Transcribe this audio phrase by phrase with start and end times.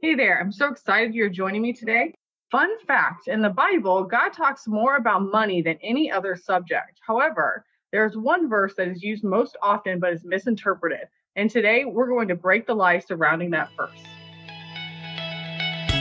[0.00, 2.14] Hey there, I'm so excited you're joining me today.
[2.52, 7.00] Fun fact in the Bible, God talks more about money than any other subject.
[7.04, 11.08] However, there's one verse that is used most often but is misinterpreted.
[11.34, 13.98] And today we're going to break the lie surrounding that verse.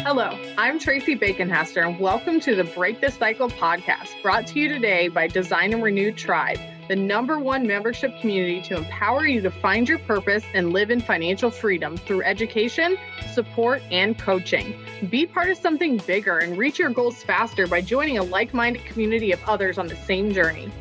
[0.05, 0.29] Hello,
[0.59, 5.07] I'm Traci Baconhaster, and welcome to the Break the Cycle podcast, brought to you today
[5.07, 9.89] by Design and Renew Tribe the number one membership community to empower you to find
[9.89, 12.97] your purpose and live in financial freedom through education,
[13.33, 14.73] support, and coaching.
[15.09, 18.85] Be part of something bigger and reach your goals faster by joining a like minded
[18.85, 20.71] community of others on the same journey.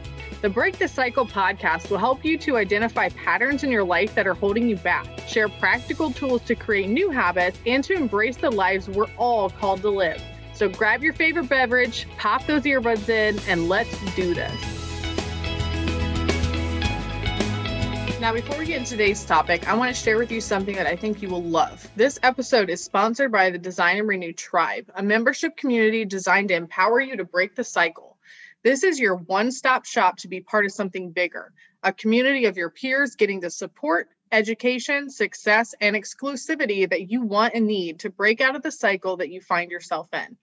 [0.43, 4.27] The Break the Cycle podcast will help you to identify patterns in your life that
[4.27, 8.51] are holding you back, share practical tools to create new habits, and to embrace the
[8.51, 10.23] lives we're all called to live.
[10.53, 14.86] So grab your favorite beverage, pop those earbuds in, and let's do this.
[18.19, 20.87] Now, before we get into today's topic, I want to share with you something that
[20.87, 21.87] I think you will love.
[21.97, 26.55] This episode is sponsored by the Design and Renew Tribe, a membership community designed to
[26.55, 28.17] empower you to break the cycle.
[28.63, 32.57] This is your one stop shop to be part of something bigger, a community of
[32.57, 38.11] your peers getting the support, education, success, and exclusivity that you want and need to
[38.11, 40.39] break out of the cycle that you find yourself in.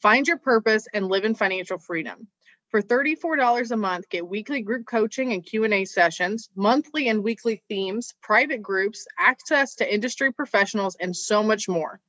[0.00, 2.28] Find your purpose and live in financial freedom.
[2.76, 8.12] For $34 a month, get weekly group coaching and Q&A sessions, monthly and weekly themes,
[8.20, 12.02] private groups, access to industry professionals, and so much more.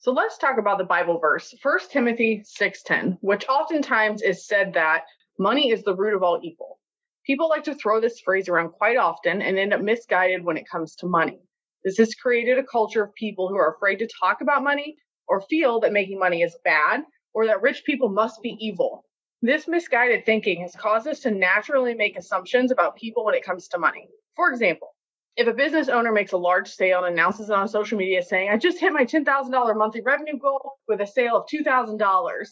[0.00, 5.04] So let's talk about the Bible verse, 1 Timothy 6:10, which oftentimes is said that
[5.38, 6.78] Money is the root of all evil.
[7.24, 10.68] People like to throw this phrase around quite often and end up misguided when it
[10.68, 11.40] comes to money.
[11.84, 14.96] This has created a culture of people who are afraid to talk about money
[15.28, 19.04] or feel that making money is bad or that rich people must be evil.
[19.40, 23.68] This misguided thinking has caused us to naturally make assumptions about people when it comes
[23.68, 24.08] to money.
[24.36, 24.94] For example,
[25.36, 28.50] if a business owner makes a large sale and announces it on social media saying,
[28.50, 32.46] I just hit my $10,000 monthly revenue goal with a sale of $2,000,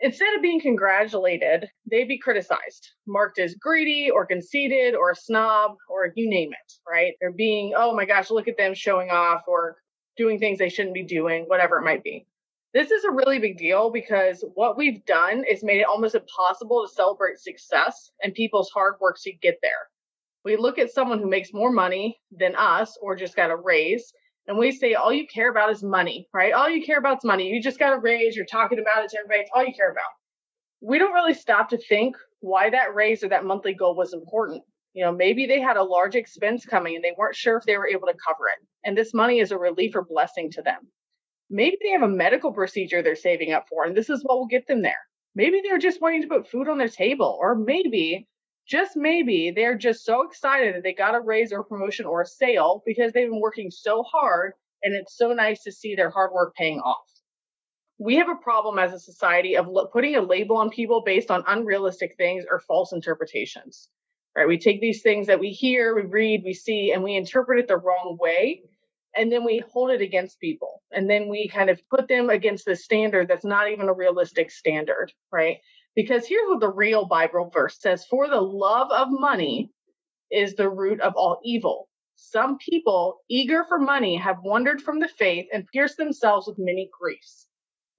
[0.00, 5.76] Instead of being congratulated, they'd be criticized, marked as greedy or conceited or a snob
[5.88, 7.14] or you name it, right?
[7.20, 9.76] They're being, oh my gosh, look at them showing off or
[10.16, 12.26] doing things they shouldn't be doing, whatever it might be.
[12.72, 16.84] This is a really big deal because what we've done is made it almost impossible
[16.84, 19.88] to celebrate success and people's hard work to get there.
[20.44, 24.12] We look at someone who makes more money than us or just got a raise
[24.46, 26.52] and we say all you care about is money, right?
[26.52, 27.48] All you care about is money.
[27.48, 29.90] You just got a raise, you're talking about it to everybody, it's all you care
[29.90, 30.02] about.
[30.80, 34.62] We don't really stop to think why that raise or that monthly goal was important.
[34.92, 37.76] You know, maybe they had a large expense coming and they weren't sure if they
[37.76, 38.64] were able to cover it.
[38.84, 40.88] And this money is a relief or blessing to them.
[41.50, 44.46] Maybe they have a medical procedure they're saving up for, and this is what will
[44.46, 44.92] get them there.
[45.34, 48.28] Maybe they're just wanting to put food on their table, or maybe
[48.66, 52.26] just maybe they're just so excited that they got a raise or promotion or a
[52.26, 54.52] sale because they've been working so hard
[54.82, 57.04] and it's so nice to see their hard work paying off.
[57.98, 61.44] We have a problem as a society of putting a label on people based on
[61.46, 63.88] unrealistic things or false interpretations.
[64.36, 64.48] Right?
[64.48, 67.68] We take these things that we hear, we read, we see, and we interpret it
[67.68, 68.62] the wrong way.
[69.16, 70.82] And then we hold it against people.
[70.90, 74.50] And then we kind of put them against the standard that's not even a realistic
[74.50, 75.58] standard, right?
[75.96, 79.70] Because here's what the real Bible verse says For the love of money
[80.30, 81.88] is the root of all evil.
[82.16, 86.90] Some people, eager for money, have wandered from the faith and pierced themselves with many
[87.00, 87.48] griefs.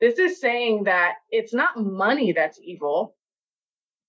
[0.01, 3.16] This is saying that it's not money that's evil.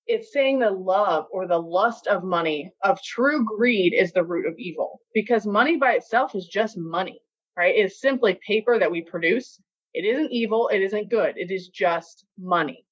[0.06, 4.46] It's saying the love or the lust of money, of true greed, is the root
[4.46, 5.00] of evil.
[5.14, 7.20] Because money by itself is just money,
[7.56, 7.74] right?
[7.76, 9.60] It's simply paper that we produce.
[9.94, 10.68] It isn't evil.
[10.68, 11.36] It isn't good.
[11.36, 12.85] It is just money.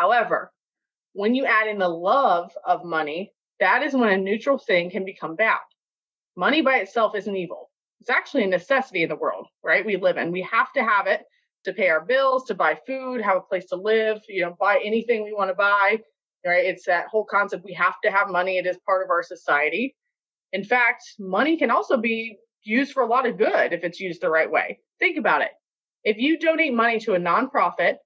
[0.00, 0.50] However,
[1.12, 5.04] when you add in the love of money, that is when a neutral thing can
[5.04, 5.58] become bad.
[6.36, 7.70] Money by itself isn't evil.
[8.00, 9.84] It's actually a necessity in the world, right?
[9.84, 10.32] We live in.
[10.32, 11.20] We have to have it
[11.64, 14.80] to pay our bills, to buy food, have a place to live, you know, buy
[14.82, 15.98] anything we want to buy,
[16.46, 16.64] right?
[16.64, 18.56] It's that whole concept we have to have money.
[18.56, 19.94] It is part of our society.
[20.54, 24.22] In fact, money can also be used for a lot of good if it's used
[24.22, 24.78] the right way.
[24.98, 25.50] Think about it.
[26.04, 27.96] If you donate money to a nonprofit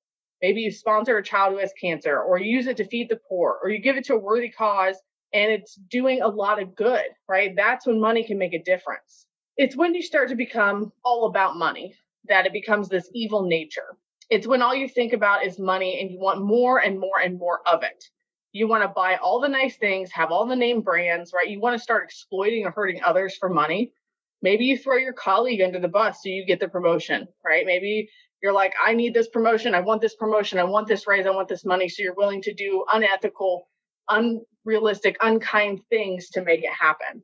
[0.43, 3.21] Maybe you sponsor a child who has cancer, or you use it to feed the
[3.29, 4.97] poor, or you give it to a worthy cause
[5.35, 7.55] and it's doing a lot of good, right?
[7.57, 9.27] That's when money can make a difference.
[9.57, 11.95] It's when you start to become all about money
[12.29, 13.97] that it becomes this evil nature.
[14.31, 17.39] It's when all you think about is money and you want more and more and
[17.39, 18.05] more of it.
[18.53, 21.49] You want to buy all the nice things, have all the name brands, right?
[21.49, 23.93] You want to start exploiting or hurting others for money.
[24.41, 27.67] Maybe you throw your colleague under the bus so you get the promotion, right?
[27.67, 28.09] Maybe
[28.43, 29.75] you're like, I need this promotion.
[29.75, 30.59] I want this promotion.
[30.59, 31.27] I want this raise.
[31.27, 31.89] I want this money.
[31.89, 33.69] So you're willing to do unethical,
[34.09, 37.23] unrealistic, unkind things to make it happen.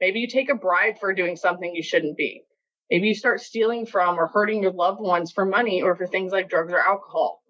[0.00, 2.42] Maybe you take a bribe for doing something you shouldn't be.
[2.90, 6.32] Maybe you start stealing from or hurting your loved ones for money or for things
[6.32, 7.42] like drugs or alcohol.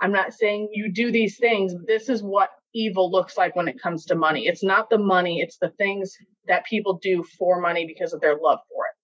[0.00, 1.74] I'm not saying you do these things.
[1.74, 4.46] but This is what evil looks like when it comes to money.
[4.46, 6.14] It's not the money, it's the things
[6.46, 8.95] that people do for money because of their love for it.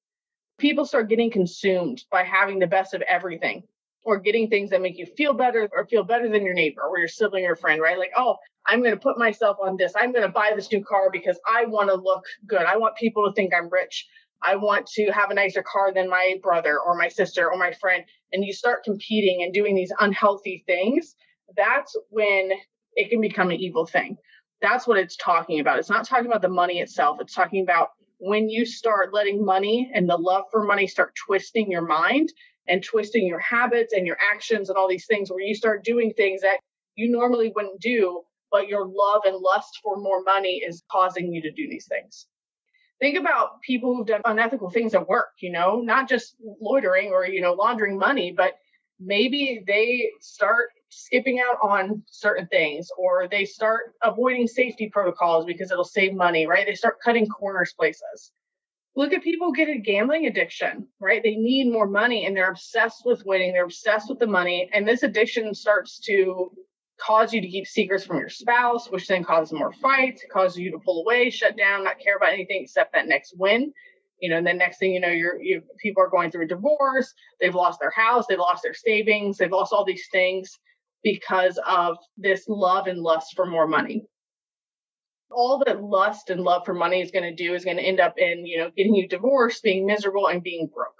[0.62, 3.64] People start getting consumed by having the best of everything
[4.04, 7.00] or getting things that make you feel better or feel better than your neighbor or
[7.00, 7.98] your sibling or friend, right?
[7.98, 9.92] Like, oh, I'm going to put myself on this.
[9.96, 12.62] I'm going to buy this new car because I want to look good.
[12.62, 14.06] I want people to think I'm rich.
[14.40, 17.72] I want to have a nicer car than my brother or my sister or my
[17.72, 18.04] friend.
[18.32, 21.16] And you start competing and doing these unhealthy things.
[21.56, 22.52] That's when
[22.94, 24.16] it can become an evil thing.
[24.60, 25.80] That's what it's talking about.
[25.80, 27.18] It's not talking about the money itself.
[27.20, 27.88] It's talking about
[28.24, 32.32] when you start letting money and the love for money start twisting your mind
[32.68, 36.12] and twisting your habits and your actions and all these things where you start doing
[36.12, 36.58] things that
[36.94, 38.22] you normally wouldn't do,
[38.52, 42.28] but your love and lust for more money is causing you to do these things.
[43.00, 47.26] Think about people who've done unethical things at work, you know, not just loitering or,
[47.26, 48.52] you know, laundering money, but
[49.00, 55.70] maybe they start skipping out on certain things or they start avoiding safety protocols because
[55.70, 56.66] it'll save money, right?
[56.66, 58.32] They start cutting corners places.
[58.94, 61.22] Look at people get a gambling addiction, right?
[61.22, 63.52] They need more money and they're obsessed with winning.
[63.52, 64.68] They're obsessed with the money.
[64.72, 66.52] And this addiction starts to
[67.00, 70.70] cause you to keep secrets from your spouse, which then causes more fights, causes you
[70.72, 73.72] to pull away, shut down, not care about anything except that next win
[74.22, 76.48] you know, and then next thing you know, you're, you people are going through a
[76.48, 80.60] divorce, they've lost their house, they've lost their savings, they've lost all these things
[81.02, 84.04] because of this love and lust for more money.
[85.30, 88.00] All that lust and love for money is going to do is going to end
[88.00, 90.94] up in, you know, getting you divorced, being miserable, and being broke.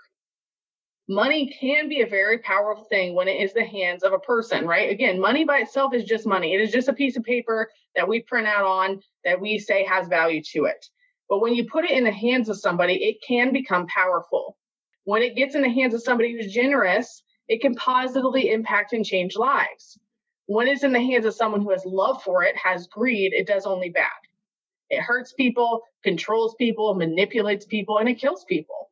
[1.08, 4.66] Money can be a very powerful thing when it is the hands of a person,
[4.66, 4.90] right?
[4.90, 6.54] Again, money by itself is just money.
[6.54, 9.84] It is just a piece of paper that we print out on that we say
[9.84, 10.86] has value to it.
[11.28, 14.56] But when you put it in the hands of somebody, it can become powerful.
[15.04, 17.22] When it gets in the hands of somebody who's generous,
[17.52, 19.98] it can positively impact and change lives.
[20.46, 23.46] When it's in the hands of someone who has love for it, has greed, it
[23.46, 24.08] does only bad.
[24.88, 28.90] It hurts people, controls people, manipulates people, and it kills people.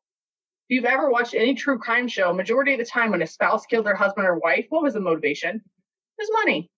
[0.69, 3.65] If you've ever watched any true crime show, majority of the time when a spouse
[3.65, 5.57] killed their husband or wife, what was the motivation?
[5.57, 5.63] It
[6.19, 6.71] was money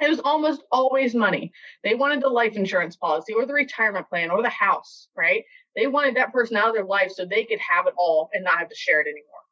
[0.00, 1.52] it was almost always money.
[1.82, 5.42] They wanted the life insurance policy or the retirement plan or the house, right?
[5.74, 8.44] They wanted that person out of their life so they could have it all and
[8.44, 9.45] not have to share it anymore.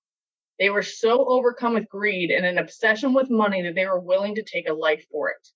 [0.58, 4.34] They were so overcome with greed and an obsession with money that they were willing
[4.36, 5.48] to take a life for it.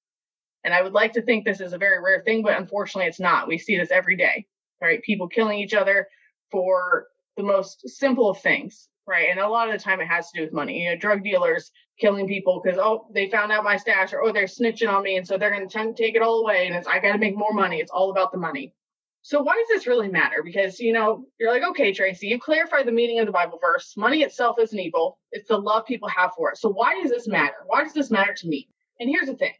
[0.64, 3.20] And I would like to think this is a very rare thing, but unfortunately it's
[3.20, 3.46] not.
[3.46, 4.46] We see this every day,
[4.82, 5.02] right?
[5.02, 6.08] People killing each other
[6.50, 7.06] for
[7.36, 9.28] the most simple of things, right?
[9.30, 10.82] And a lot of the time it has to do with money.
[10.82, 11.70] You know, drug dealers
[12.00, 15.16] killing people because oh they found out my stash or oh they're snitching on me
[15.16, 17.36] and so they're going to take it all away and it's I got to make
[17.36, 17.78] more money.
[17.78, 18.74] It's all about the money.
[19.22, 20.42] So why does this really matter?
[20.42, 23.94] Because you know you're like okay Traci, you clarified the meaning of the Bible verse.
[23.96, 25.18] Money itself isn't evil.
[25.32, 26.58] It's the love people have for it.
[26.58, 27.56] So why does this matter?
[27.66, 28.68] Why does this matter to me?
[29.00, 29.54] And here's the thing.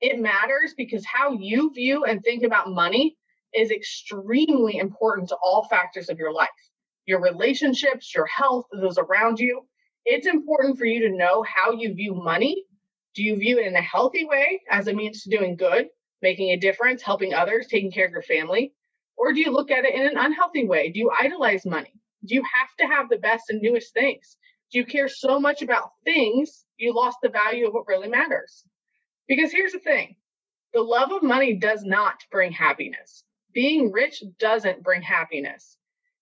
[0.00, 3.16] It matters because how you view and think about money
[3.54, 6.48] is extremely important to all factors of your life
[7.08, 9.62] your relationships, your health, those around you.
[10.04, 12.64] It's important for you to know how you view money.
[13.14, 15.86] Do you view it in a healthy way as a means to doing good,
[16.20, 18.74] making a difference, helping others, taking care of your family?
[19.18, 20.90] Or do you look at it in an unhealthy way?
[20.90, 21.92] Do you idolize money?
[22.24, 24.36] Do you have to have the best and newest things?
[24.72, 28.64] Do you care so much about things you lost the value of what really matters?
[29.26, 30.16] Because here's the thing
[30.72, 33.24] the love of money does not bring happiness.
[33.52, 35.78] Being rich doesn't bring happiness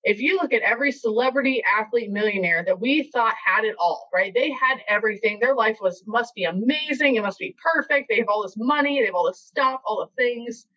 [0.07, 4.33] if you look at every celebrity, athlete, millionaire that we thought had it all, right?
[4.33, 5.41] They had everything.
[5.41, 7.17] Their life was must be amazing.
[7.17, 8.09] It must be perfect.
[8.09, 9.01] They have all this money.
[9.01, 10.69] They have all this stuff, all the things.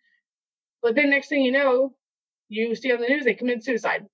[0.82, 1.94] But then next thing you know,
[2.50, 4.04] you see on the news they committed suicide,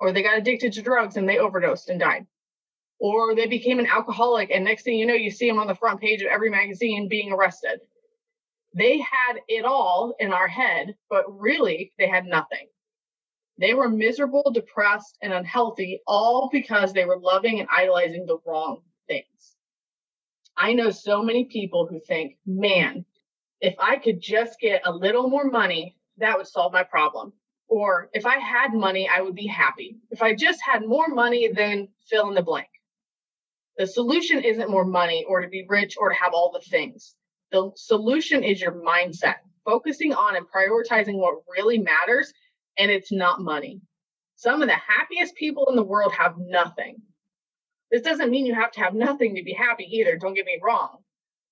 [0.00, 2.26] or they got addicted to drugs and they overdosed and died,
[2.98, 5.74] or they became an alcoholic and next thing you know, you see them on the
[5.74, 7.80] front page of every magazine being arrested.
[8.72, 12.68] They had it all in our head, but really they had nothing.
[13.58, 18.82] They were miserable, depressed, and unhealthy, all because they were loving and idolizing the wrong
[19.06, 19.56] things.
[20.56, 23.04] I know so many people who think, man,
[23.60, 27.32] if I could just get a little more money, that would solve my problem.
[27.68, 29.96] Or if I had money, I would be happy.
[30.10, 32.68] If I just had more money, then fill in the blank.
[33.76, 37.16] The solution isn't more money or to be rich or to have all the things.
[37.50, 42.32] The solution is your mindset, focusing on and prioritizing what really matters
[42.78, 43.80] and it's not money.
[44.36, 46.96] Some of the happiest people in the world have nothing.
[47.90, 50.16] This doesn't mean you have to have nothing to be happy either.
[50.16, 50.98] Don't get me wrong.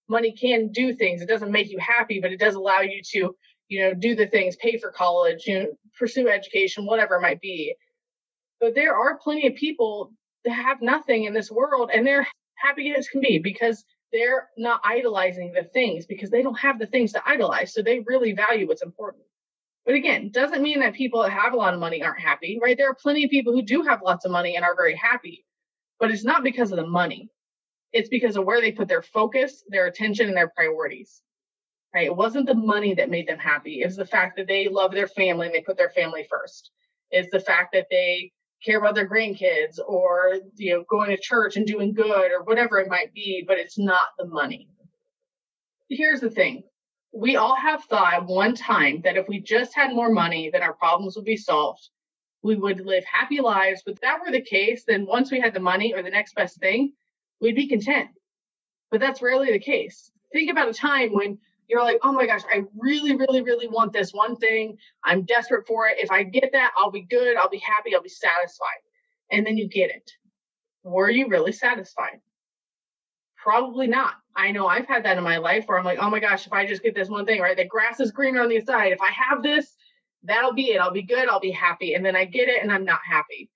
[0.08, 1.22] Money can do things.
[1.22, 3.36] It doesn't make you happy, but it does allow you to,
[3.72, 5.66] you know, do the things, pay for college, you know,
[5.98, 7.74] pursue education, whatever it might be.
[8.60, 10.12] But there are plenty of people
[10.44, 14.82] that have nothing in this world and they're happy as can be because they're not
[14.84, 17.72] idolizing the things because they don't have the things to idolize.
[17.72, 19.24] So they really value what's important.
[19.86, 22.76] But again, doesn't mean that people that have a lot of money aren't happy, right?
[22.76, 25.46] There are plenty of people who do have lots of money and are very happy,
[25.98, 27.30] but it's not because of the money.
[27.94, 31.22] It's because of where they put their focus, their attention, and their priorities,
[31.94, 32.06] right?
[32.06, 33.82] It wasn't the money that made them happy.
[33.82, 36.70] It was the fact that they love their family and they put their family first.
[37.10, 38.32] It's the fact that they
[38.64, 42.78] care about their grandkids or, you know, going to church and doing good or whatever
[42.78, 44.68] it might be, but it's not the money.
[45.88, 46.64] Here's the thing
[47.12, 50.62] we all have thought at one time that if we just had more money, then
[50.62, 51.90] our problems would be solved.
[52.42, 53.82] We would live happy lives.
[53.84, 56.34] But if that were the case, then once we had the money or the next
[56.34, 56.94] best thing,
[57.40, 58.08] we'd be content.
[58.90, 60.10] But that's rarely the case.
[60.32, 61.38] Think about a time when
[61.68, 64.76] you're like, oh my gosh, I really, really, really want this one thing.
[65.04, 65.96] I'm desperate for it.
[65.98, 67.36] If I get that, I'll be good.
[67.36, 67.94] I'll be happy.
[67.94, 68.82] I'll be satisfied.
[69.30, 70.10] And then you get it.
[70.82, 72.20] Were you really satisfied?
[73.36, 74.14] Probably not.
[74.36, 76.52] I know I've had that in my life where I'm like, oh my gosh, if
[76.52, 77.56] I just get this one thing, right?
[77.56, 78.92] The grass is greener on the side.
[78.92, 79.74] If I have this,
[80.22, 80.80] that'll be it.
[80.80, 81.28] I'll be good.
[81.28, 81.94] I'll be happy.
[81.94, 83.50] And then I get it and I'm not happy.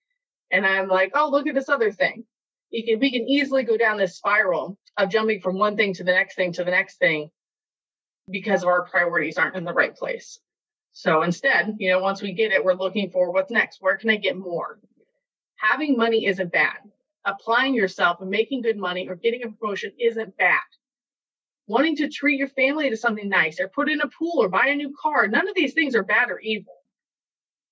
[0.51, 2.25] And I'm like, oh, look at this other thing.
[2.71, 6.05] You can, we can easily go down this spiral of jumping from one thing to
[6.05, 7.31] the next thing to the next thing
[8.31, 10.41] because our priorities aren't in the right place.
[10.93, 13.83] So instead, you know, once we get it, we're looking for what's next.
[13.83, 14.79] Where can I get more?
[15.57, 16.79] Having money isn't bad
[17.27, 20.61] applying yourself and making good money or getting a promotion isn't bad.
[21.67, 24.69] Wanting to treat your family to something nice or put in a pool or buy
[24.69, 26.75] a new car, none of these things are bad or evil.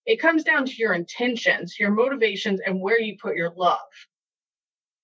[0.04, 3.78] It comes down to your intentions, your motivations, and where you put your love.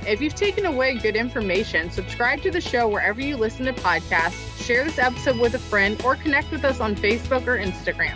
[0.07, 4.65] If you've taken away good information, subscribe to the show wherever you listen to podcasts,
[4.65, 8.15] share this episode with a friend, or connect with us on Facebook or Instagram.